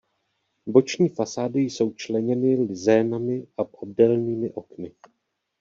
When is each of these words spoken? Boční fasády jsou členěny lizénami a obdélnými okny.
Boční 0.65 1.09
fasády 1.09 1.61
jsou 1.61 1.91
členěny 1.93 2.55
lizénami 2.55 3.47
a 3.57 3.73
obdélnými 3.81 4.51
okny. 4.53 4.95